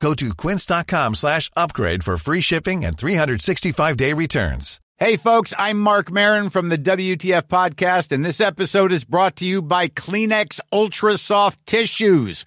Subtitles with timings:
[0.00, 4.80] Go to quince.com slash upgrade for free shipping and 365-day returns.
[4.98, 9.44] Hey, folks, I'm Marc Maron from the WTF Podcast, and this episode is brought to
[9.44, 12.46] you by Kleenex Ultra Soft Tissues,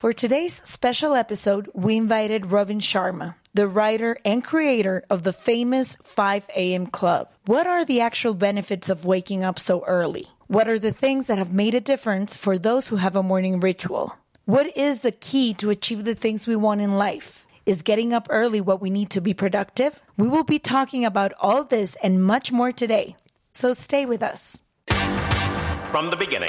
[0.00, 5.96] For today's special episode, we invited Robin Sharma, the writer and creator of the famous
[5.96, 6.86] 5 a.m.
[6.86, 7.28] Club.
[7.44, 10.26] What are the actual benefits of waking up so early?
[10.46, 13.60] What are the things that have made a difference for those who have a morning
[13.60, 14.16] ritual?
[14.46, 17.44] What is the key to achieve the things we want in life?
[17.66, 20.00] Is getting up early what we need to be productive?
[20.16, 23.16] We will be talking about all this and much more today.
[23.50, 24.62] So stay with us.
[25.92, 26.48] From the beginning.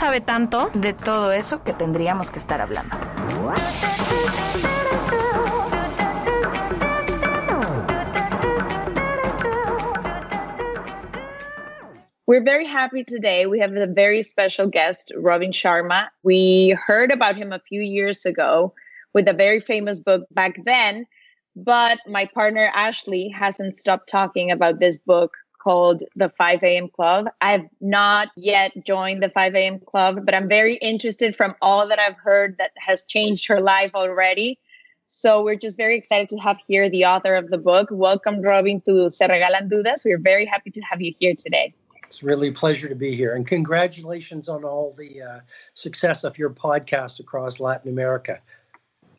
[0.01, 2.97] sabe tanto de todo eso que tendríamos que estar hablando.
[12.25, 13.45] We're very happy today.
[13.45, 16.07] We have a very special guest, Robin Sharma.
[16.23, 18.73] We heard about him a few years ago
[19.13, 21.05] with a very famous book back then,
[21.55, 26.89] but my partner Ashley hasn't stopped talking about this book called the 5 a.m.
[26.89, 27.25] Club.
[27.39, 29.79] I've not yet joined the 5 a.m.
[29.79, 33.91] Club, but I'm very interested from all that I've heard that has changed her life
[33.93, 34.59] already.
[35.07, 37.89] So we're just very excited to have here the author of the book.
[37.91, 40.05] Welcome, Robin, to Se Regalan Dudas.
[40.05, 41.73] We're very happy to have you here today.
[42.07, 43.35] It's really a pleasure to be here.
[43.35, 45.39] And congratulations on all the uh,
[45.73, 48.41] success of your podcast across Latin America.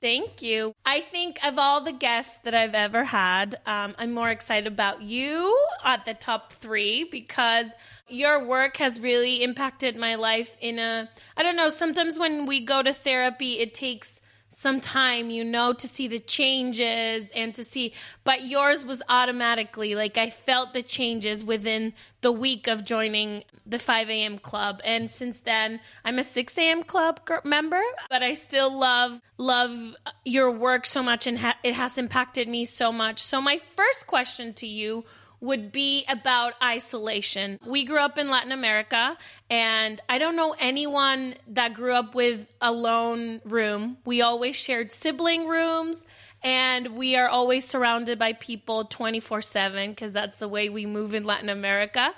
[0.02, 0.74] Thank you.
[0.84, 5.00] I think of all the guests that I've ever had, um, I'm more excited about
[5.00, 7.68] you at the top three because
[8.08, 12.60] your work has really impacted my life in a, I don't know, sometimes when we
[12.60, 14.20] go to therapy, it takes
[14.52, 17.94] some time, you know, to see the changes and to see.
[18.22, 23.78] But yours was automatically like I felt the changes within the week of joining the
[23.78, 24.38] 5 a.m.
[24.38, 24.80] club.
[24.84, 26.82] And since then, I'm a 6 a.m.
[26.82, 31.96] club member, but I still love, love your work so much and ha- it has
[31.96, 33.20] impacted me so much.
[33.20, 35.04] So, my first question to you
[35.42, 37.58] would be about isolation.
[37.66, 39.18] We grew up in Latin America,
[39.50, 43.98] and I don't know anyone that grew up with a lone room.
[44.06, 46.06] We always shared sibling rooms,
[46.44, 51.12] and we are always surrounded by people 24 7 because that's the way we move
[51.12, 52.14] in Latin America.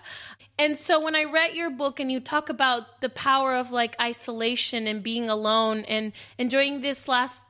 [0.59, 4.01] And so when I read your book and you talk about the power of like
[4.01, 7.43] isolation and being alone and enjoying this last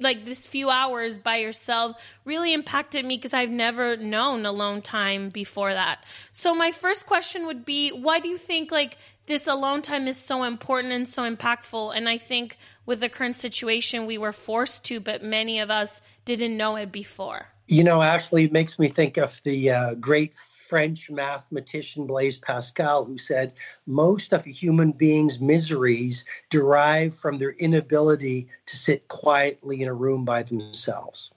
[0.00, 5.30] like this few hours by yourself really impacted me because I've never known alone time
[5.30, 6.04] before that.
[6.32, 10.16] So my first question would be why do you think like this alone time is
[10.16, 14.84] so important and so impactful and I think with the current situation we were forced
[14.86, 17.48] to but many of us didn't know it before.
[17.68, 20.34] You know, Ashley, it makes me think of the uh, great
[20.72, 23.52] French mathematician Blaise Pascal, who said
[23.84, 29.92] most of a human being's miseries derive from their inability to sit quietly in a
[29.92, 31.30] room by themselves.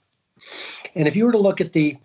[0.96, 1.98] And if you were to look at the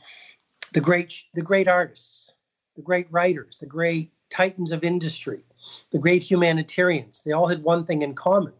[0.72, 2.32] the great the great artists,
[2.74, 5.44] the great writers, the great titans of industry,
[5.92, 8.54] the great humanitarians, they all had one thing in common.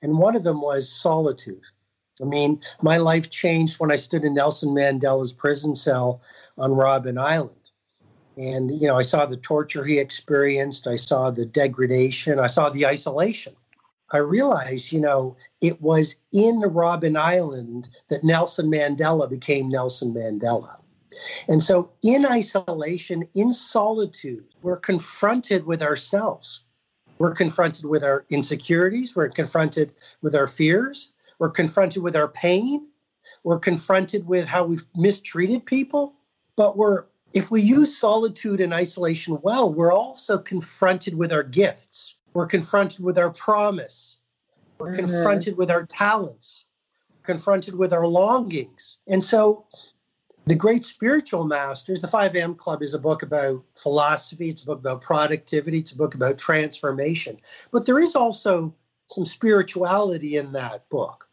[0.00, 1.60] And one of them was solitude.
[2.22, 6.22] I mean, my life changed when I stood in Nelson Mandela's prison cell
[6.56, 7.61] on Robben Island
[8.36, 12.70] and, you know, I saw the torture he experienced, I saw the degradation, I saw
[12.70, 13.54] the isolation.
[14.10, 20.76] I realized, you know, it was in Robben Island that Nelson Mandela became Nelson Mandela.
[21.48, 26.62] And so, in isolation, in solitude, we're confronted with ourselves.
[27.18, 29.14] We're confronted with our insecurities.
[29.14, 31.12] We're confronted with our fears.
[31.38, 32.88] We're confronted with our pain.
[33.44, 36.14] We're confronted with how we've mistreated people.
[36.56, 42.16] But we're, if we use solitude and isolation well, we're also confronted with our gifts.
[42.34, 44.18] We're confronted with our promise.
[44.78, 45.06] We're mm-hmm.
[45.06, 46.66] confronted with our talents,
[47.22, 48.98] confronted with our longings.
[49.06, 49.66] And so
[50.46, 52.54] the great spiritual masters, the 5 a.m.
[52.54, 56.38] Club is a book about philosophy, it's a book about productivity, it's a book about
[56.38, 57.38] transformation.
[57.70, 58.74] But there is also
[59.08, 61.28] some spirituality in that book.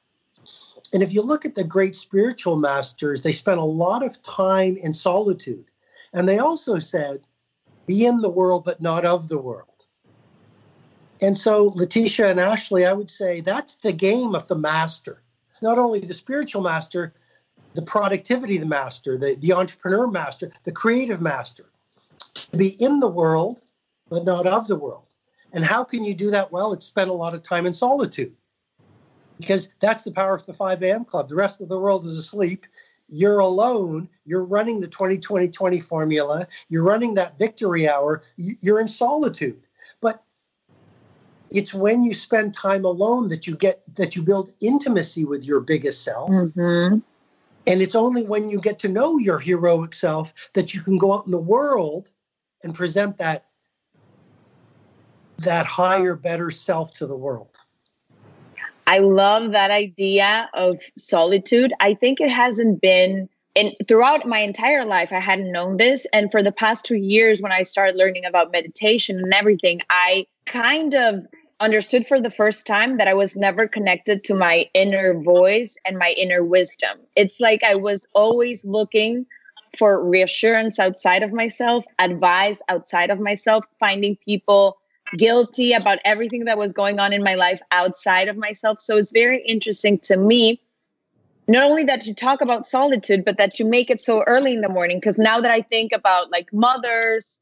[0.93, 4.77] And if you look at the great spiritual masters, they spent a lot of time
[4.77, 5.65] in solitude.
[6.13, 7.21] And they also said,
[7.85, 9.85] be in the world, but not of the world.
[11.21, 15.21] And so, Letitia and Ashley, I would say that's the game of the master.
[15.61, 17.13] Not only the spiritual master,
[17.73, 21.65] the productivity the master, the, the entrepreneur master, the creative master.
[22.51, 23.61] To be in the world,
[24.09, 25.05] but not of the world.
[25.51, 26.51] And how can you do that?
[26.51, 28.35] Well, it's spend a lot of time in solitude.
[29.37, 31.05] Because that's the power of the 5 a.m.
[31.05, 31.29] club.
[31.29, 32.65] The rest of the world is asleep.
[33.11, 34.09] You're alone.
[34.25, 36.47] You're running the 20 20 20 formula.
[36.69, 38.23] You're running that victory hour.
[38.37, 39.61] You're in solitude.
[40.01, 40.23] But
[41.51, 45.59] it's when you spend time alone that you get that you build intimacy with your
[45.59, 46.29] biggest self.
[46.29, 46.99] Mm-hmm.
[47.67, 51.13] And it's only when you get to know your heroic self that you can go
[51.13, 52.11] out in the world
[52.63, 53.45] and present that
[55.39, 57.57] that higher, better self to the world.
[58.89, 61.71] I love that idea of solitude.
[61.79, 66.31] I think it hasn't been and throughout my entire life I hadn't known this and
[66.31, 70.95] for the past 2 years when I started learning about meditation and everything, I kind
[70.95, 71.27] of
[71.59, 75.97] understood for the first time that I was never connected to my inner voice and
[75.97, 76.97] my inner wisdom.
[77.15, 79.27] It's like I was always looking
[79.77, 84.77] for reassurance outside of myself, advice outside of myself, finding people
[85.17, 88.81] guilty about everything that was going on in my life outside of myself.
[88.81, 90.61] So it's very interesting to me
[91.47, 94.61] not only that you talk about solitude, but that you make it so early in
[94.61, 94.99] the morning.
[94.99, 97.39] Because now that I think about like mothers,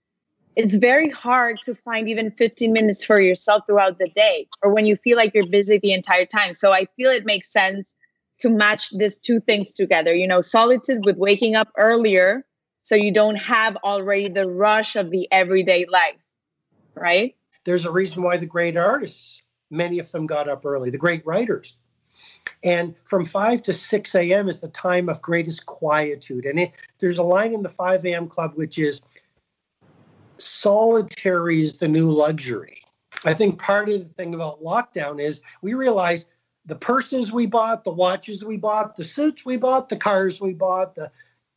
[0.55, 4.85] it's very hard to find even 15 minutes for yourself throughout the day or when
[4.85, 6.53] you feel like you're busy the entire time.
[6.53, 7.95] So I feel it makes sense
[8.39, 12.45] to match these two things together, you know, solitude with waking up earlier
[12.83, 16.25] so you don't have already the rush of the everyday life,
[16.95, 17.35] right?
[17.67, 21.25] There's a reason why the great artists, many of them got up early, the great
[21.25, 21.77] writers.
[22.63, 24.47] And from 5 to 6 a.m.
[24.47, 26.45] is the time of greatest quietude.
[26.45, 28.29] And it, there's a line in the 5 a.m.
[28.29, 29.01] club which is
[30.37, 32.83] solitary is the new luxury.
[33.25, 36.25] I think part of the thing about lockdown is we realize
[36.67, 40.53] the purses we bought, the watches we bought, the suits we bought, the cars we
[40.53, 41.11] bought, the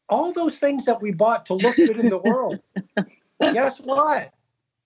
[0.09, 2.61] all those things that we bought to look good in the world.
[3.53, 4.35] guess what?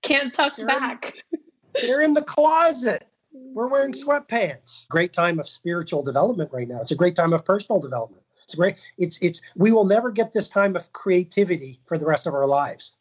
[0.04, 1.14] Can't tuck they're back.
[1.32, 1.40] In,
[1.82, 3.06] they're in the closet.
[3.32, 4.08] We're wearing mm-hmm.
[4.08, 4.86] sweatpants.
[4.88, 6.80] Great time of spiritual development right now.
[6.80, 8.22] It's a great time of personal development.
[8.44, 8.76] It's great.
[8.98, 12.46] It's it's we will never get this time of creativity for the rest of our
[12.46, 12.94] lives.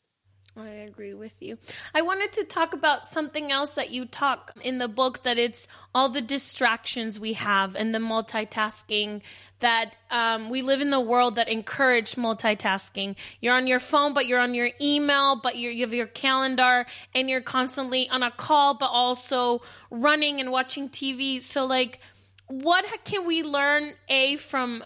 [0.55, 1.57] I agree with you.
[1.95, 5.67] I wanted to talk about something else that you talk in the book that it's
[5.95, 9.21] all the distractions we have and the multitasking
[9.61, 13.15] that um, we live in the world that encourage multitasking.
[13.41, 17.29] You're on your phone, but you're on your email, but you have your calendar and
[17.29, 21.41] you're constantly on a call, but also running and watching TV.
[21.41, 21.99] So, like,
[22.47, 24.83] what can we learn, A, from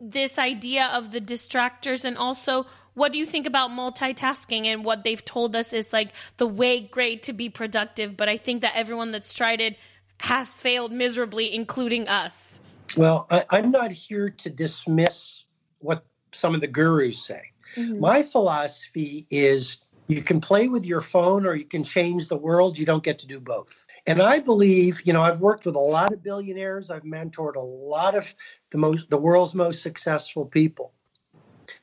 [0.00, 5.04] this idea of the distractors and also what do you think about multitasking and what
[5.04, 8.16] they've told us is like the way great to be productive?
[8.16, 9.76] But I think that everyone that's tried it
[10.18, 12.58] has failed miserably, including us.
[12.96, 15.44] Well, I, am not here to dismiss
[15.82, 17.42] what some of the gurus say.
[17.74, 18.00] Mm-hmm.
[18.00, 19.76] My philosophy is
[20.06, 22.78] you can play with your phone or you can change the world.
[22.78, 23.84] You don't get to do both.
[24.06, 26.90] And I believe, you know, I've worked with a lot of billionaires.
[26.90, 28.34] I've mentored a lot of
[28.70, 30.94] the most, the world's most successful people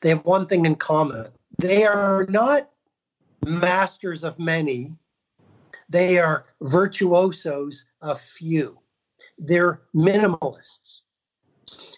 [0.00, 1.28] they have one thing in common.
[1.58, 2.70] They are not
[3.44, 4.96] masters of many,
[5.88, 8.78] they are virtuosos of few.
[9.38, 11.02] They're minimalists.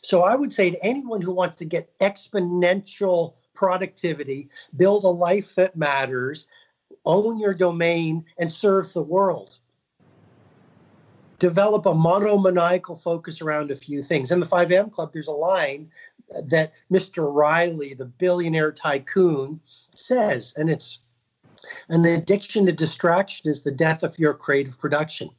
[0.02, 5.54] So I would say to anyone who wants to get exponential productivity, build a life
[5.56, 6.46] that matters,
[7.04, 9.58] own your domain, and serve the world.
[11.38, 14.30] Develop a monomaniacal focus around a few things.
[14.32, 14.90] In the 5 a.m.
[14.90, 15.90] Club, there's a line
[16.46, 17.32] that Mr.
[17.32, 19.60] Riley, the billionaire tycoon,
[19.94, 21.00] says, and it's
[21.88, 25.30] an addiction to distraction is the death of your creative production.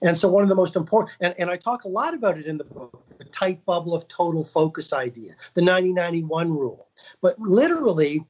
[0.00, 2.46] And so, one of the most important, and, and I talk a lot about it
[2.46, 6.88] in the book the tight bubble of total focus idea, the 90 91 rule.
[7.20, 8.24] But literally,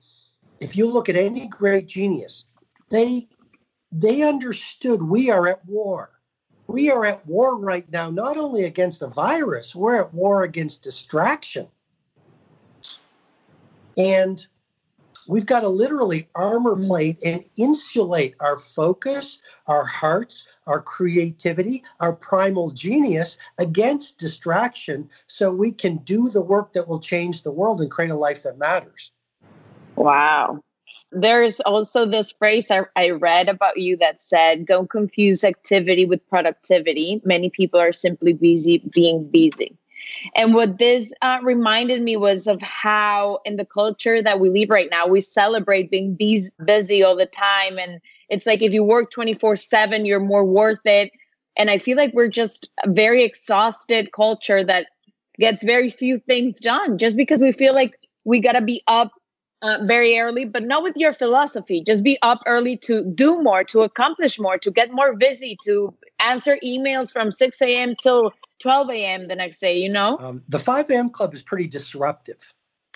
[0.60, 2.46] if you look at any great genius,
[2.88, 3.28] they
[3.90, 6.11] they understood we are at war.
[6.72, 10.82] We are at war right now, not only against the virus, we're at war against
[10.82, 11.68] distraction.
[13.98, 14.44] And
[15.28, 16.86] we've got to literally armor mm.
[16.86, 25.50] plate and insulate our focus, our hearts, our creativity, our primal genius against distraction so
[25.52, 28.56] we can do the work that will change the world and create a life that
[28.56, 29.12] matters.
[29.94, 30.62] Wow.
[31.12, 36.26] There's also this phrase I, I read about you that said, don't confuse activity with
[36.28, 37.20] productivity.
[37.24, 39.76] Many people are simply busy being busy.
[40.34, 44.70] And what this uh, reminded me was of how, in the culture that we live
[44.70, 46.14] right now, we celebrate being
[46.64, 47.78] busy all the time.
[47.78, 51.12] And it's like if you work 24 7, you're more worth it.
[51.56, 54.86] And I feel like we're just a very exhausted culture that
[55.38, 59.10] gets very few things done just because we feel like we got to be up
[59.62, 61.82] uh, very early, but not with your philosophy.
[61.82, 65.94] Just be up early to do more, to accomplish more, to get more busy, to
[66.18, 67.94] answer emails from 6 a.m.
[68.00, 69.28] till 12 a.m.
[69.28, 70.18] the next day, you know?
[70.18, 71.10] Um, the 5 a.m.
[71.10, 72.52] club is pretty disruptive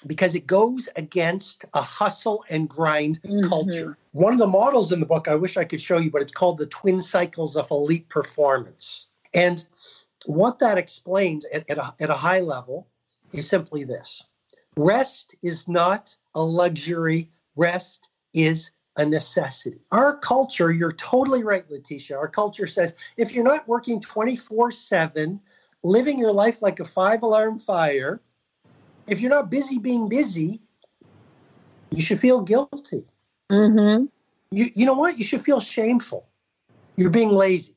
[0.07, 3.49] because it goes against a hustle and grind mm-hmm.
[3.49, 3.97] culture.
[4.13, 6.33] One of the models in the book, I wish I could show you, but it's
[6.33, 9.09] called the twin cycles of elite performance.
[9.33, 9.65] And
[10.27, 12.87] what that explains at, at, a, at a high level
[13.33, 14.25] is simply this
[14.77, 19.81] rest is not a luxury, rest is a necessity.
[19.91, 22.17] Our culture, you're totally right, Letitia.
[22.17, 25.41] Our culture says if you're not working 24 7,
[25.83, 28.21] living your life like a five alarm fire,
[29.09, 30.61] if you're not busy being busy,
[31.91, 33.05] you should feel guilty.
[33.51, 34.05] Mm-hmm.
[34.51, 35.19] You, you know what?
[35.19, 36.27] You should feel shameful.
[36.97, 37.75] You're being lazy.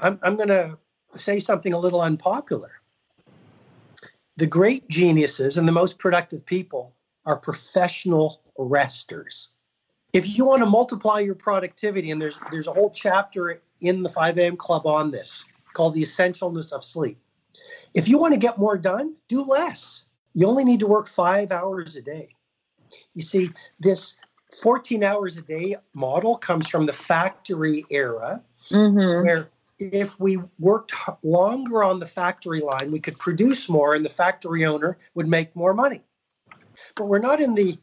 [0.00, 0.78] I'm, I'm going to
[1.16, 2.81] say something a little unpopular.
[4.36, 6.94] The great geniuses and the most productive people
[7.26, 9.50] are professional resters.
[10.12, 14.08] If you want to multiply your productivity, and there's there's a whole chapter in the
[14.08, 14.56] 5 a.m.
[14.56, 17.18] club on this called the essentialness of sleep.
[17.94, 20.04] If you want to get more done, do less.
[20.34, 22.28] You only need to work five hours a day.
[23.14, 24.16] You see, this
[24.60, 29.26] 14 hours a day model comes from the factory era, mm-hmm.
[29.26, 29.48] where
[29.92, 34.64] if we worked longer on the factory line, we could produce more and the factory
[34.64, 36.02] owner would make more money.
[36.96, 37.78] But we're not in the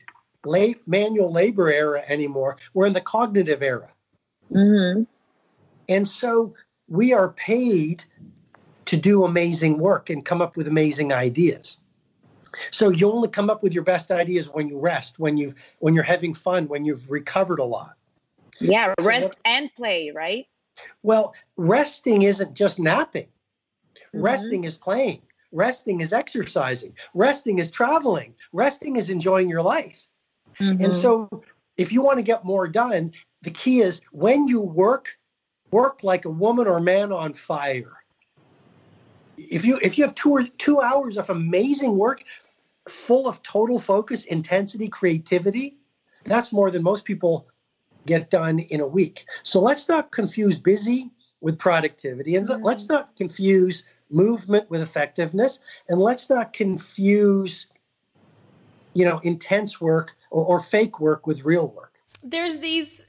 [0.46, 2.58] late manual labor era anymore.
[2.74, 3.90] We're in the cognitive era.
[4.52, 5.04] Mm-hmm.
[5.88, 6.56] And so
[6.88, 8.04] we are paid
[8.86, 11.78] to do amazing work and come up with amazing ideas.
[12.72, 15.94] So you only come up with your best ideas when you rest, when you when
[15.94, 17.96] you're having fun, when you've recovered a lot.
[18.60, 20.48] Yeah, rest so, and play, right?
[21.04, 23.28] Well, resting isn't just napping.
[24.14, 24.22] Mm-hmm.
[24.22, 25.22] Resting is playing.
[25.52, 26.94] Resting is exercising.
[27.14, 28.36] Resting is traveling.
[28.54, 30.08] Resting is enjoying your life.
[30.60, 30.84] Mm-hmm.
[30.84, 31.44] And so
[31.78, 35.18] if you want to get more done, the key is when you work,
[35.72, 37.94] work like a woman or man on fire.
[39.38, 42.24] If you if you have two or two hours of amazing work,
[42.90, 45.78] full of total focus, intensity, creativity,
[46.26, 47.48] that's more than most people
[48.06, 49.26] get done in a week.
[49.44, 52.64] So let's not confuse busy with productivity, and mm-hmm.
[52.64, 57.68] let's not confuse movement with effectiveness, and let's not confuse,
[58.94, 61.94] you know, intense work or, or fake work with real work.
[62.24, 63.06] There's these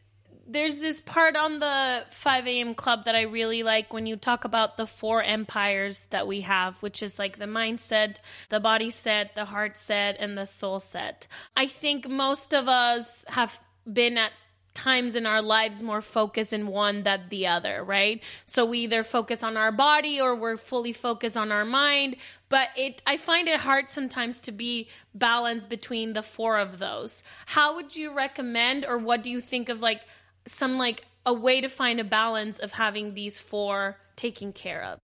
[0.51, 2.75] there's this part on the 5 a.m.
[2.75, 6.79] club that I really like when you talk about the four empires that we have,
[6.79, 8.17] which is like the mindset,
[8.49, 11.29] the body set, the heart set, and the soul set.
[11.57, 14.33] I think most of us have been at
[14.75, 18.23] times in our lives more focus in one than the other, right?
[18.47, 22.17] So we either focus on our body or we're fully focused on our mind.
[22.49, 27.23] But it I find it hard sometimes to be balanced between the four of those.
[27.47, 30.03] How would you recommend or what do you think of like
[30.47, 34.99] some like a way to find a balance of having these four taken care of?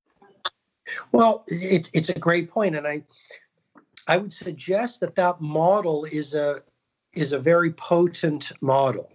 [1.12, 3.02] Well, it's it's a great point, and I
[4.06, 6.62] I would suggest that that model is a
[7.12, 9.10] is a very potent model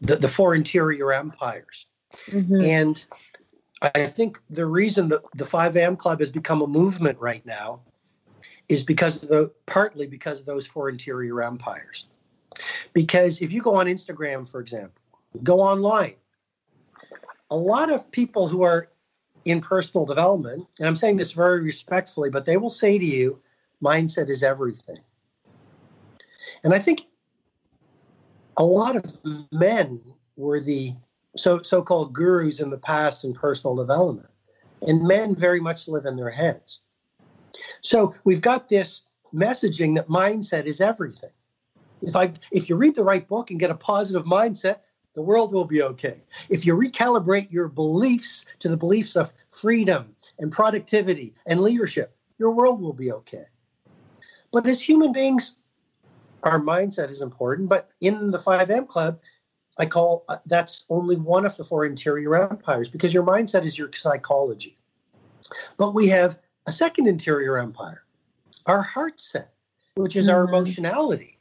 [0.00, 1.86] the, the four interior empires.
[2.26, 2.60] Mm-hmm.
[2.60, 3.06] And
[3.82, 5.96] I think the reason that the 5 a.m.
[5.96, 7.80] Club has become a movement right now
[8.68, 12.06] is because of the partly because of those four interior empires.
[12.92, 15.00] Because if you go on Instagram, for example,
[15.42, 16.14] go online,
[17.50, 18.88] a lot of people who are
[19.44, 23.40] in personal development, and I'm saying this very respectfully, but they will say to you,
[23.82, 24.98] mindset is everything.
[26.64, 27.02] And I think
[28.58, 29.04] a lot of
[29.52, 30.00] men
[30.36, 30.92] were the
[31.36, 34.28] so so-called gurus in the past in personal development.
[34.82, 36.82] And men very much live in their heads.
[37.80, 41.30] So we've got this messaging that mindset is everything.
[42.02, 44.80] If I if you read the right book and get a positive mindset,
[45.14, 46.22] the world will be okay.
[46.48, 52.52] If you recalibrate your beliefs to the beliefs of freedom and productivity and leadership, your
[52.52, 53.46] world will be okay.
[54.52, 55.56] But as human beings,
[56.42, 57.68] our mindset is important.
[57.68, 58.86] But in the 5 a.m.
[58.86, 59.20] Club,
[59.76, 63.78] I call uh, that's only one of the four interior empires because your mindset is
[63.78, 64.76] your psychology.
[65.76, 68.02] But we have a second interior empire,
[68.66, 69.52] our heart set,
[69.94, 70.36] which is mm-hmm.
[70.36, 71.38] our emotionality.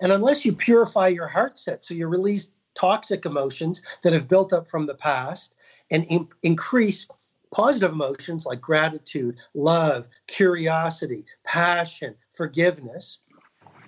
[0.00, 4.52] And unless you purify your heart set, so you release toxic emotions that have built
[4.52, 5.54] up from the past
[5.90, 7.06] and in- increase
[7.52, 13.20] positive emotions like gratitude, love, curiosity, passion, forgiveness,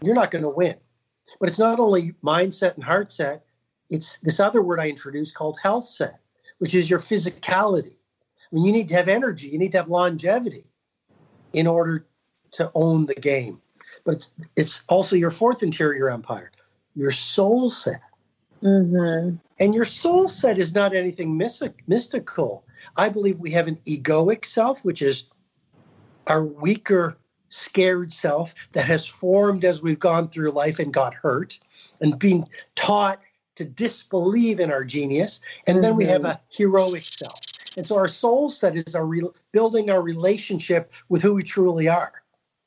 [0.02, 0.76] you're not going to win.
[1.40, 3.44] But it's not only mindset and heart set,
[3.90, 6.20] it's this other word I introduced called health set,
[6.58, 7.96] which is your physicality.
[8.50, 10.64] I mean, you need to have energy, you need to have longevity
[11.52, 12.06] in order
[12.52, 13.60] to own the game.
[14.04, 16.50] But it's it's also your fourth interior empire,
[16.94, 18.00] your soul set.
[18.62, 19.36] Mm-hmm.
[19.60, 22.64] And your soul set is not anything mystic, mystical.
[22.96, 25.28] I believe we have an egoic self, which is
[26.26, 27.16] our weaker,
[27.48, 31.58] scared self that has formed as we've gone through life and got hurt
[32.00, 33.20] and being taught
[33.56, 35.40] to disbelieve in our genius.
[35.66, 35.82] And mm-hmm.
[35.82, 36.32] then we have mm-hmm.
[36.32, 37.40] a heroic self.
[37.76, 41.88] And so our soul set is our re- building our relationship with who we truly
[41.88, 42.12] are,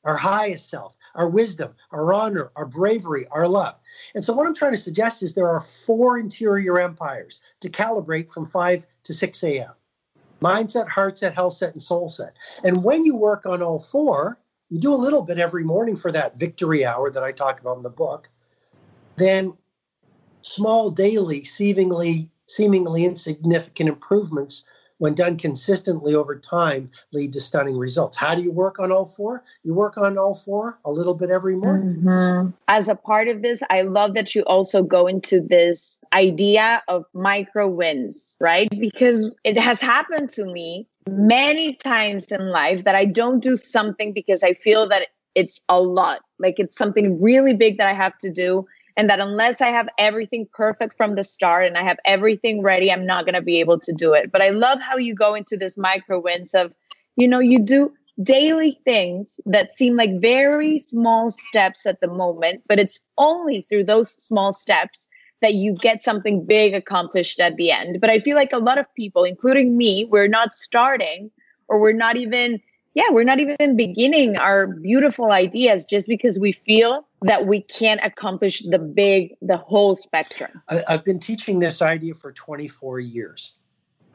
[0.04, 3.74] our highest self, our wisdom, our honor, our bravery, our love.
[4.14, 8.30] And so what I'm trying to suggest is there are four interior empires to calibrate
[8.30, 9.72] from 5 to 6 a.m.
[10.40, 12.34] Mindset, heart set, health set, and soul set.
[12.64, 14.38] And when you work on all four,
[14.72, 17.76] you do a little bit every morning for that victory hour that I talk about
[17.76, 18.30] in the book,
[19.16, 19.52] then
[20.40, 24.64] small daily, seemingly seemingly insignificant improvements
[24.96, 28.16] when done consistently over time, lead to stunning results.
[28.16, 29.42] How do you work on all four?
[29.62, 32.02] You work on all four a little bit every morning.
[32.02, 32.50] Mm-hmm.
[32.68, 37.04] As a part of this, I love that you also go into this idea of
[37.12, 38.68] micro wins, right?
[38.70, 44.12] Because it has happened to me many times in life that I don't do something
[44.12, 48.16] because I feel that it's a lot, like it's something really big that I have
[48.18, 51.98] to do and that unless I have everything perfect from the start and I have
[52.04, 54.30] everything ready, I'm not going to be able to do it.
[54.30, 56.72] But I love how you go into this micro wins of,
[57.16, 62.62] you know, you do daily things that seem like very small steps at the moment,
[62.68, 65.08] but it's only through those small steps
[65.42, 68.00] that you get something big accomplished at the end.
[68.00, 71.30] But I feel like a lot of people, including me, we're not starting
[71.68, 72.60] or we're not even
[72.94, 78.00] yeah, we're not even beginning our beautiful ideas just because we feel that we can't
[78.04, 80.62] accomplish the big, the whole spectrum.
[80.68, 83.54] I, have been teaching this idea for 24 years.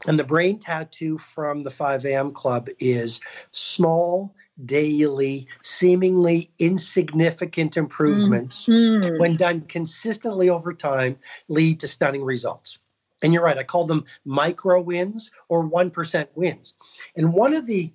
[0.06, 2.30] And the brain tattoo from the 5 a.m.
[2.30, 4.32] club is small,
[4.64, 9.18] daily, seemingly insignificant improvements, mm-hmm.
[9.18, 11.16] when done consistently over time,
[11.48, 12.78] lead to stunning results.
[13.22, 16.76] And you're right, I call them micro wins or 1% wins.
[17.16, 17.92] And one of the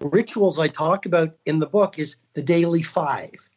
[0.00, 3.48] rituals I talk about in the book is the daily five.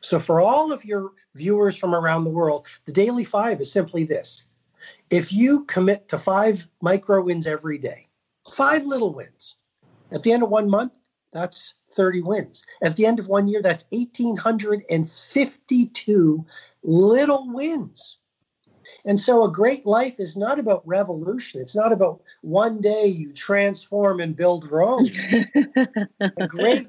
[0.00, 4.04] So, for all of your viewers from around the world, the daily five is simply
[4.04, 4.44] this
[5.10, 8.06] if you commit to five micro wins every day,
[8.50, 9.56] five little wins,
[10.12, 10.92] at the end of one month,
[11.32, 12.64] that's 30 wins.
[12.82, 16.46] At the end of one year, that's 1,852
[16.82, 18.18] little wins.
[19.04, 21.60] And so a great life is not about revolution.
[21.60, 25.10] It's not about one day you transform and build Rome.
[26.20, 26.88] a great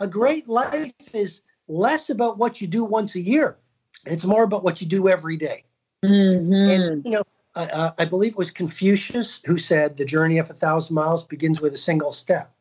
[0.00, 3.58] a great life is less about what you do once a year.
[4.06, 5.64] It's more about what you do every day.
[6.04, 6.52] Mm-hmm.
[6.52, 7.24] And you know,
[7.54, 11.60] uh, I believe it was Confucius who said the journey of a thousand miles begins
[11.60, 12.54] with a single step.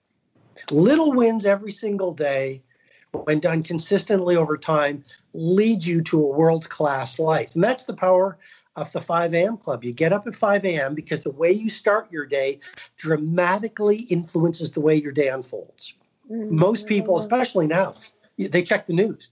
[0.72, 2.63] Little wins every single day,
[3.12, 7.56] when done consistently over time, lead you to a world class life.
[7.56, 8.38] And that's the power
[8.76, 9.58] of the 5 a.m.
[9.58, 9.84] club.
[9.84, 10.93] You get up at 5 a.m.
[10.93, 12.60] because the way you start your day
[12.96, 15.96] dramatically influences the way your day unfolds.
[16.32, 16.56] Mm-hmm.
[16.56, 17.96] Most people, especially now,
[18.38, 19.32] they check the news.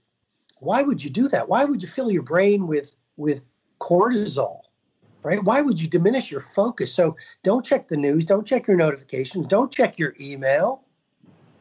[0.58, 1.48] Why would you do that?
[1.48, 3.42] Why would you fill your brain with with
[3.80, 4.60] cortisol?
[5.22, 5.42] Right?
[5.42, 6.94] Why would you diminish your focus?
[6.94, 10.82] So don't check the news, don't check your notifications, don't check your email.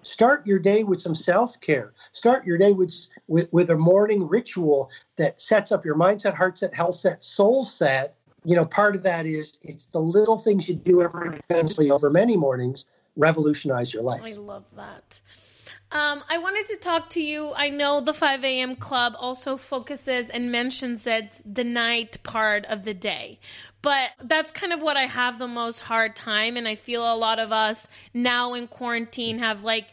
[0.05, 1.91] Start your day with some self care.
[2.13, 2.93] Start your day with,
[3.27, 7.65] with, with a morning ritual that sets up your mindset, heart set, health set, soul
[7.65, 8.15] set.
[8.43, 11.41] You know, part of that is it's the little things you do every
[11.89, 14.21] over many mornings revolutionize your life.
[14.23, 15.19] I love that.
[15.91, 17.53] Um, I wanted to talk to you.
[17.55, 18.75] I know the 5 a.m.
[18.75, 23.39] club also focuses and mentions it the night part of the day.
[23.81, 26.57] but that's kind of what I have the most hard time.
[26.57, 29.89] And I feel a lot of us now in quarantine have like,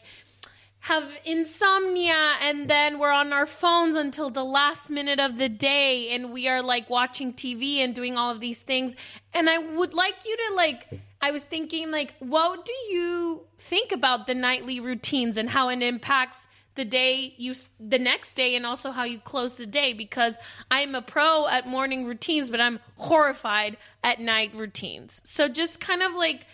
[0.79, 6.09] have insomnia and then we're on our phones until the last minute of the day
[6.13, 8.95] and we are like watching TV and doing all of these things.
[9.31, 10.87] And I would like you to like
[11.23, 15.81] I was thinking like what do you think about the nightly routines and how it
[15.81, 20.37] impacts the day you the next day and also how you close the day because
[20.69, 25.21] I'm a pro at morning routines but I'm horrified at night routines.
[25.23, 26.45] So just kind of like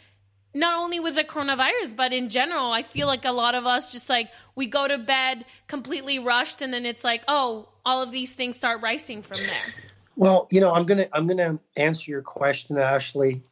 [0.53, 3.91] not only with the coronavirus, but in general, I feel like a lot of us
[3.91, 8.11] just like we go to bed completely rushed, and then it's like, oh, all of
[8.11, 9.73] these things start rising from there.
[10.15, 13.43] Well, you know, I'm gonna I'm gonna answer your question, Ashley,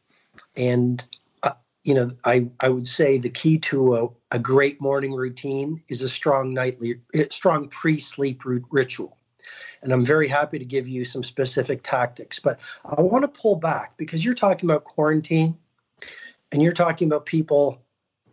[0.56, 1.04] and
[1.42, 1.52] uh,
[1.84, 6.02] you know, I I would say the key to a, a great morning routine is
[6.02, 9.16] a strong nightly, eh, strong pre-sleep ritual.
[9.82, 13.56] And I'm very happy to give you some specific tactics, but I want to pull
[13.56, 15.56] back because you're talking about quarantine
[16.50, 17.80] and you're talking about people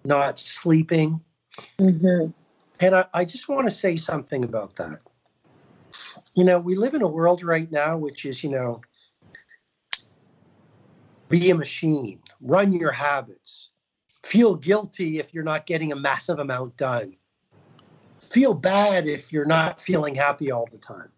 [0.03, 1.21] not sleeping.
[1.79, 2.31] Mm-hmm.
[2.79, 4.99] And I, I just want to say something about that.
[6.33, 8.81] You know, we live in a world right now which is, you know,
[11.29, 13.69] be a machine, run your habits,
[14.23, 17.15] feel guilty if you're not getting a massive amount done,
[18.19, 21.09] feel bad if you're not feeling happy all the time.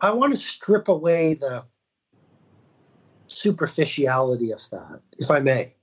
[0.00, 1.64] I want to strip away the
[3.28, 5.74] superficiality of that, if I may.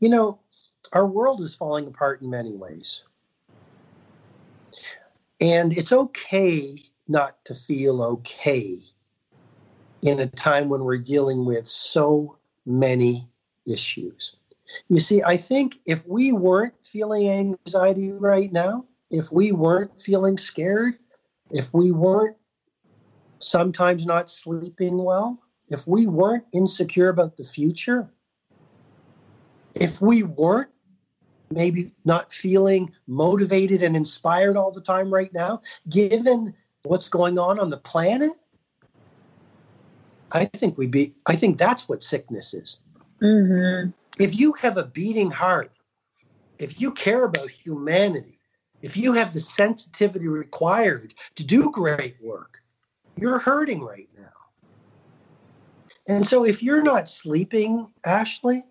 [0.00, 0.38] You know,
[0.92, 3.04] our world is falling apart in many ways.
[5.40, 8.76] And it's okay not to feel okay
[10.02, 13.28] in a time when we're dealing with so many
[13.66, 14.36] issues.
[14.88, 20.38] You see, I think if we weren't feeling anxiety right now, if we weren't feeling
[20.38, 20.94] scared,
[21.50, 22.36] if we weren't
[23.38, 28.10] sometimes not sleeping well, if we weren't insecure about the future,
[29.74, 30.70] if we weren't
[31.50, 37.58] maybe not feeling motivated and inspired all the time right now, given what's going on
[37.58, 38.32] on the planet,
[40.32, 41.14] I think we be.
[41.26, 42.80] I think that's what sickness is.
[43.20, 43.90] Mm-hmm.
[44.18, 45.70] If you have a beating heart,
[46.58, 48.38] if you care about humanity,
[48.80, 52.62] if you have the sensitivity required to do great work,
[53.16, 54.24] you're hurting right now.
[56.08, 58.64] And so, if you're not sleeping, Ashley,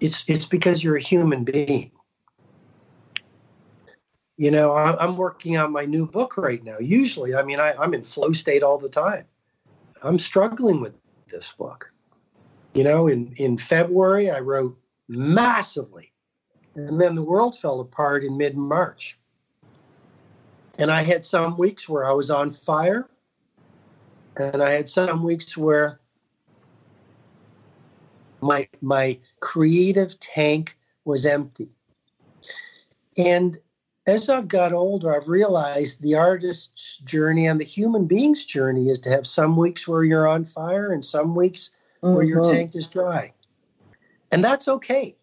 [0.00, 1.90] it's it's because you're a human being.
[4.36, 6.78] You know, I'm working on my new book right now.
[6.78, 9.24] Usually, I mean, I, I'm in flow state all the time.
[10.02, 10.94] I'm struggling with
[11.30, 11.90] this book.
[12.74, 16.12] You know, in, in February, I wrote massively.
[16.74, 19.18] And then the world fell apart in mid March.
[20.78, 23.08] And I had some weeks where I was on fire.
[24.36, 25.98] And I had some weeks where
[28.40, 31.72] my my creative tank was empty.
[33.16, 33.58] And
[34.08, 38.98] as I've got older, I've realized the artist's journey and the human being's journey is
[39.00, 41.70] to have some weeks where you're on fire and some weeks
[42.02, 42.14] mm-hmm.
[42.14, 42.52] where your mm-hmm.
[42.52, 43.32] tank is dry.
[44.30, 45.14] And that's okay.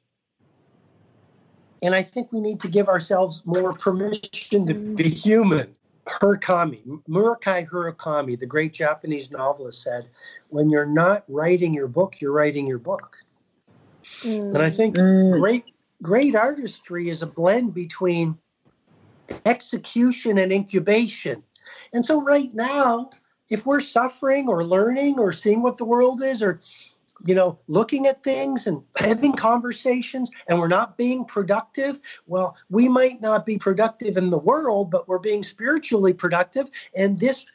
[1.81, 5.75] And I think we need to give ourselves more permission to be human.
[6.21, 10.07] Murakami, Murakami Murakami, the great Japanese novelist, said,
[10.49, 13.17] "When you're not writing your book, you're writing your book."
[14.21, 14.53] Mm.
[14.53, 15.39] And I think mm.
[15.39, 15.65] great
[16.03, 18.37] great artistry is a blend between
[19.45, 21.43] execution and incubation.
[21.93, 23.09] And so, right now,
[23.49, 26.61] if we're suffering or learning or seeing what the world is, or
[27.25, 32.87] you know, looking at things and having conversations and we're not being productive, well, we
[32.89, 36.69] might not be productive in the world, but we're being spiritually productive.
[36.95, 37.45] And this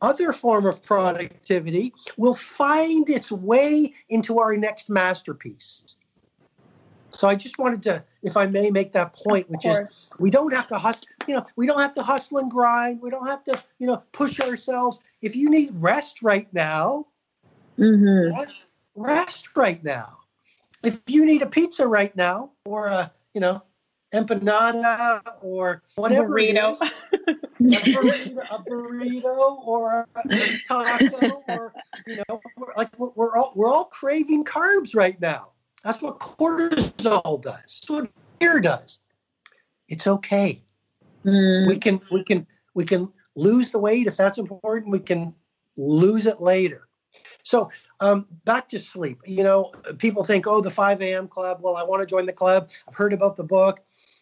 [0.00, 5.97] other form of productivity will find its way into our next masterpiece.
[7.10, 10.52] So I just wanted to, if I may, make that point, which is we don't
[10.52, 13.00] have to hustle, you know, we don't have to hustle and grind.
[13.00, 15.00] We don't have to, you know, push ourselves.
[15.22, 17.06] If you need rest right now,
[17.78, 18.44] mm-hmm
[18.98, 20.18] rest right now.
[20.84, 23.62] If you need a pizza right now, or a you know
[24.12, 26.80] empanada or whatever burrito.
[26.80, 31.72] a burrito, a burrito or a taco, or
[32.06, 32.40] you know,
[32.76, 35.48] like we're, we're all we're all craving carbs right now.
[35.84, 37.54] That's what cortisol does.
[37.54, 38.10] That's what
[38.40, 39.00] fear does.
[39.88, 40.62] It's okay.
[41.24, 41.68] Mm.
[41.68, 44.92] We can we can we can lose the weight if that's important.
[44.92, 45.34] We can
[45.76, 46.88] lose it later.
[47.42, 49.20] So um, back to sleep.
[49.26, 51.28] You know, people think, oh, the 5 a.m.
[51.28, 51.58] club.
[51.60, 52.70] Well, I want to join the club.
[52.86, 53.80] I've heard about the book.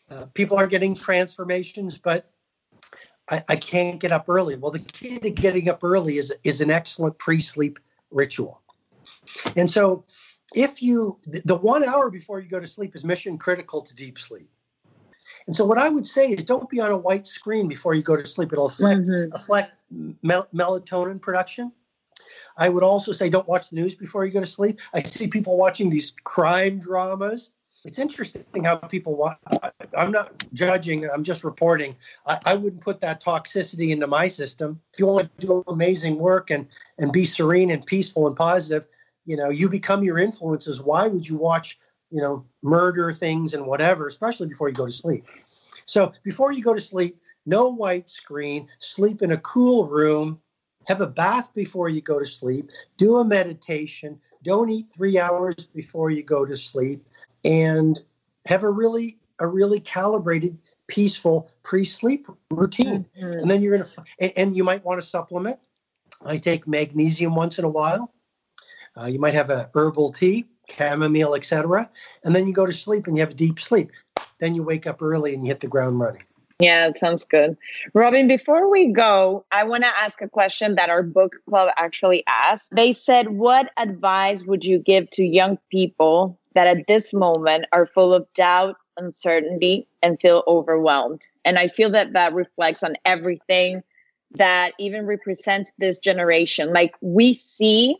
[0.08, 2.30] Uh, people are getting transformations, but
[3.28, 4.54] I, I, can't get up early.
[4.54, 7.80] Well, the key to getting up early is is an excellent pre-sleep
[8.12, 8.60] ritual.
[9.56, 10.04] And so,
[10.54, 14.18] if you, the one hour before you go to sleep is mission critical to deep
[14.18, 14.48] sleep.
[15.46, 18.02] And so, what I would say is don't be on a white screen before you
[18.02, 18.52] go to sleep.
[18.52, 19.32] It'll affect, mm-hmm.
[19.32, 19.72] affect
[20.22, 21.72] mel- melatonin production.
[22.56, 24.80] I would also say don't watch the news before you go to sleep.
[24.94, 27.50] I see people watching these crime dramas.
[27.84, 29.38] It's interesting how people watch.
[29.96, 31.94] I'm not judging, I'm just reporting.
[32.26, 34.80] I, I wouldn't put that toxicity into my system.
[34.92, 36.66] If you want to do amazing work and,
[36.98, 38.86] and be serene and peaceful and positive,
[39.26, 40.80] you know, you become your influences.
[40.80, 41.78] Why would you watch,
[42.10, 45.24] you know, murder things and whatever, especially before you go to sleep?
[45.84, 50.40] So before you go to sleep, no white screen, sleep in a cool room,
[50.86, 55.66] have a bath before you go to sleep, do a meditation, don't eat three hours
[55.66, 57.04] before you go to sleep,
[57.44, 57.98] and
[58.46, 63.06] have a really a really calibrated, peaceful pre-sleep routine.
[63.18, 63.40] Mm-hmm.
[63.40, 65.58] And then you're gonna and, and you might want to supplement.
[66.24, 68.12] I take magnesium once in a while.
[68.98, 71.90] Uh, you might have a herbal tea, chamomile, etc.
[72.24, 73.90] And then you go to sleep and you have a deep sleep.
[74.38, 76.22] Then you wake up early and you hit the ground running.
[76.58, 77.56] Yeah, it sounds good.
[77.92, 82.24] Robin, before we go, I want to ask a question that our book club actually
[82.26, 82.74] asked.
[82.74, 87.84] They said, What advice would you give to young people that at this moment are
[87.84, 91.28] full of doubt, uncertainty, and feel overwhelmed?
[91.44, 93.82] And I feel that that reflects on everything
[94.36, 96.72] that even represents this generation.
[96.72, 97.98] Like we see,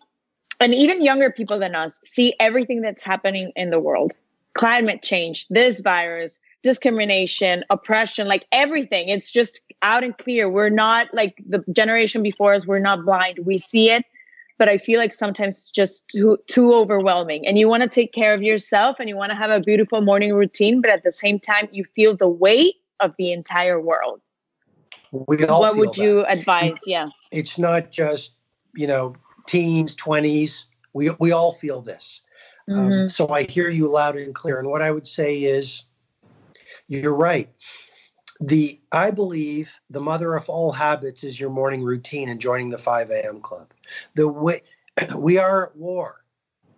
[0.60, 4.14] and even younger people than us see everything that's happening in the world
[4.56, 9.10] climate change, this virus, discrimination, oppression, like everything.
[9.10, 10.48] It's just out and clear.
[10.48, 13.40] We're not like the generation before us, we're not blind.
[13.44, 14.04] We see it,
[14.58, 17.46] but I feel like sometimes it's just too too overwhelming.
[17.46, 20.00] And you want to take care of yourself and you want to have a beautiful
[20.00, 24.22] morning routine, but at the same time you feel the weight of the entire world.
[25.12, 25.98] We all what would that.
[25.98, 26.78] you advise?
[26.86, 27.10] Yeah.
[27.30, 28.34] It's not just,
[28.74, 30.66] you know, teens, 20s.
[30.92, 32.22] We we all feel this.
[32.68, 32.92] Um, mm-hmm.
[32.92, 34.58] Um, so I hear you loud and clear.
[34.58, 35.84] And what I would say is
[36.88, 37.50] you're right.
[38.40, 42.78] The I believe the mother of all habits is your morning routine and joining the
[42.78, 43.40] 5 a.m.
[43.40, 43.72] club.
[44.14, 44.62] The way
[45.16, 46.22] we are at war.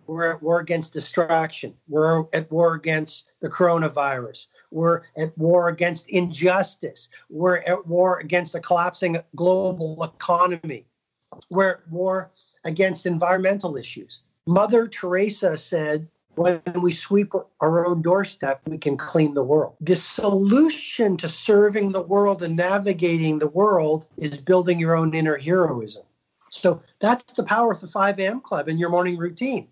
[0.07, 1.75] We're at war against distraction.
[1.87, 4.47] We're at war against the coronavirus.
[4.71, 7.09] We're at war against injustice.
[7.29, 10.87] We're at war against a collapsing global economy.
[11.51, 12.31] We're at war
[12.63, 14.21] against environmental issues.
[14.45, 19.75] Mother Teresa said when we sweep our own doorstep, we can clean the world.
[19.81, 25.37] The solution to serving the world and navigating the world is building your own inner
[25.37, 26.03] heroism.
[26.49, 28.41] So that's the power of the 5 a.m.
[28.41, 29.67] club in your morning routine.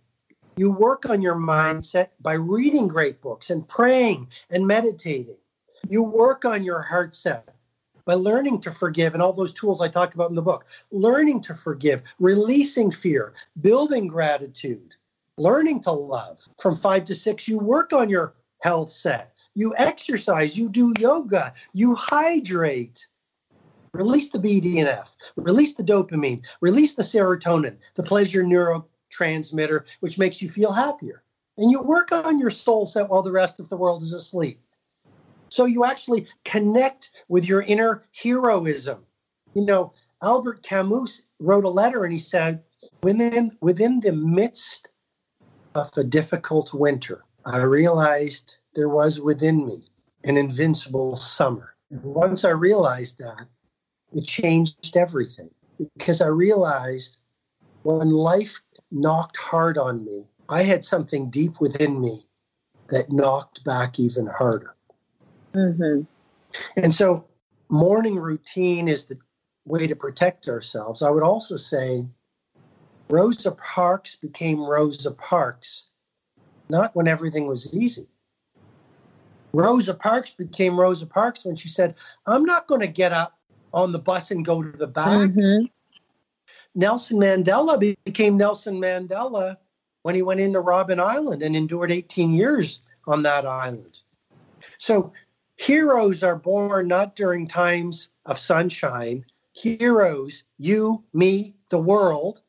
[0.58, 5.38] You work on your mindset by reading great books and praying and meditating.
[5.88, 7.50] You work on your heart set
[8.08, 10.66] by learning to forgive and all those tools I talk about in the book.
[10.92, 14.96] Learning to forgive, releasing fear, building gratitude,
[15.38, 16.40] learning to love.
[16.58, 19.34] From five to six, you work on your health set.
[19.56, 23.08] You exercise, you do yoga, you hydrate.
[23.94, 30.50] Release the BDNF, release the dopamine, release the serotonin, the pleasure neurotransmitter, which makes you
[30.50, 31.24] feel happier.
[31.58, 34.62] And you work on your soul set while the rest of the world is asleep.
[35.50, 39.06] So you actually connect with your inner heroism.
[39.54, 42.64] You know, Albert Camus wrote a letter and he said,
[43.04, 44.90] within, within the midst
[45.76, 49.86] of a difficult winter, I realized there was within me
[50.24, 51.76] an invincible summer.
[51.92, 53.48] And once I realized that,
[54.14, 55.50] it changed everything
[55.98, 57.18] because I realized
[57.84, 62.28] when life knocked hard on me, I had something deep within me
[62.90, 64.77] that knocked back even harder.
[65.58, 66.02] Mm-hmm.
[66.78, 67.26] And so,
[67.70, 69.18] morning routine is the
[69.66, 71.02] way to protect ourselves.
[71.02, 72.08] I would also say
[73.10, 75.88] Rosa Parks became Rosa Parks
[76.70, 78.08] not when everything was easy.
[79.54, 83.40] Rosa Parks became Rosa Parks when she said, I'm not going to get up
[83.74, 85.08] on the bus and go to the back.
[85.08, 85.66] Mm-hmm.
[86.76, 89.58] Nelson Mandela became Nelson Mandela
[90.04, 94.02] when he went into Robben Island and endured 18 years on that island.
[94.78, 95.12] So
[95.58, 99.26] heroes are born not during times of sunshine.
[99.54, 102.42] Heroes, you, me, the world.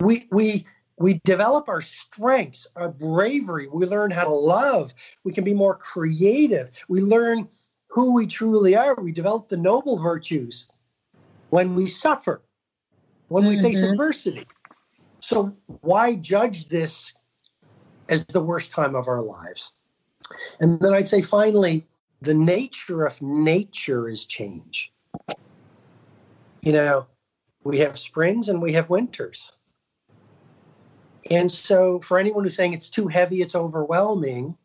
[0.00, 3.68] We, we we develop our strengths, our bravery.
[3.68, 4.94] We learn how to love.
[5.24, 6.70] We can be more creative.
[6.88, 7.48] We learn
[7.88, 8.94] who we truly are.
[8.94, 10.68] We develop the noble virtues
[11.50, 12.42] when we suffer,
[13.28, 13.62] when we mm-hmm.
[13.62, 14.46] face adversity.
[15.20, 17.12] So, why judge this
[18.08, 19.72] as the worst time of our lives?
[20.60, 21.86] And then I'd say, finally,
[22.20, 24.92] the nature of nature is change.
[26.62, 27.06] You know,
[27.62, 29.52] we have springs and we have winters.
[31.30, 34.56] And so, for anyone who's saying it's too heavy, it's overwhelming,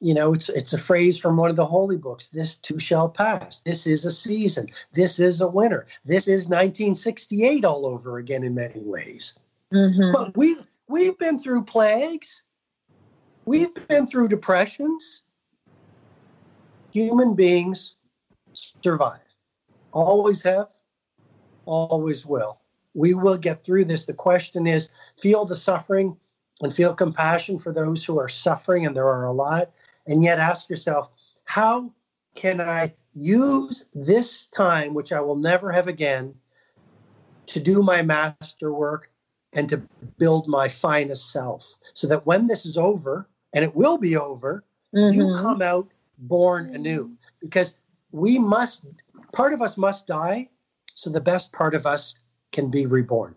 [0.00, 2.28] you know, it's it's a phrase from one of the holy books.
[2.28, 3.60] This too shall pass.
[3.60, 4.68] This is a season.
[4.92, 5.86] This is a winter.
[6.04, 9.38] This is 1968 all over again in many ways.
[9.72, 10.12] Mm-hmm.
[10.12, 12.42] But we've we've been through plagues.
[13.46, 15.22] We've been through depressions.
[16.92, 17.94] Human beings
[18.52, 19.20] survive.
[19.92, 20.66] Always have,
[21.64, 22.58] always will.
[22.94, 24.06] We will get through this.
[24.06, 26.16] The question is feel the suffering
[26.60, 29.70] and feel compassion for those who are suffering, and there are a lot.
[30.06, 31.10] And yet ask yourself,
[31.44, 31.92] how
[32.34, 36.34] can I use this time, which I will never have again,
[37.46, 39.10] to do my master work
[39.52, 39.82] and to
[40.18, 41.76] build my finest self?
[41.94, 44.62] So that when this is over, and it will be over,
[44.94, 45.18] mm-hmm.
[45.18, 45.88] you come out
[46.18, 47.10] born anew.
[47.40, 47.74] Because
[48.12, 48.84] we must,
[49.32, 50.50] part of us must die,
[50.94, 52.14] so the best part of us
[52.52, 53.34] can be reborn.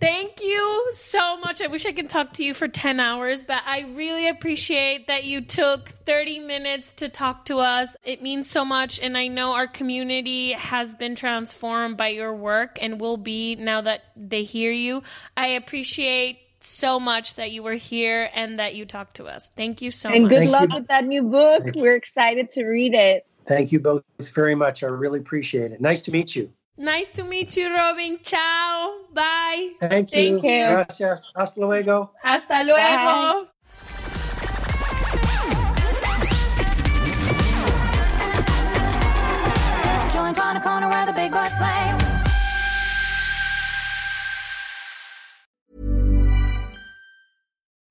[0.00, 1.62] Thank you so much.
[1.62, 5.24] I wish I could talk to you for 10 hours, but I really appreciate that
[5.24, 7.96] you took 30 minutes to talk to us.
[8.02, 12.78] It means so much, and I know our community has been transformed by your work
[12.82, 15.04] and will be now that they hear you.
[15.36, 19.50] I appreciate so much that you were here and that you talked to us.
[19.56, 20.32] Thank you so and much.
[20.32, 21.62] And good luck with that new book.
[21.74, 23.26] We're excited to read it.
[23.46, 24.02] Thank you both
[24.34, 24.82] very much.
[24.82, 25.80] I really appreciate it.
[25.80, 26.50] Nice to meet you.
[26.76, 28.18] Nice to meet you, Robin.
[28.22, 28.98] Ciao.
[29.14, 29.72] Bye.
[29.80, 30.40] Thank you.
[30.40, 30.66] Thank you.
[30.66, 31.32] Gracias.
[31.34, 32.10] Hasta luego.
[32.22, 32.76] Hasta luego.
[32.76, 33.46] Bye.
[40.12, 42.05] Join Corner where the big boys play.